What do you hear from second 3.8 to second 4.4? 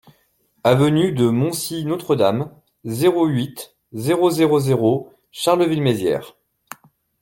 zéro